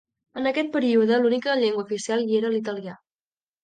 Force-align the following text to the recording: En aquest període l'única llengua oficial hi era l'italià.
En 0.39 0.47
aquest 0.51 0.71
període 0.77 1.21
l'única 1.25 1.59
llengua 1.61 1.87
oficial 1.89 2.27
hi 2.27 2.43
era 2.43 2.57
l'italià. 2.59 3.01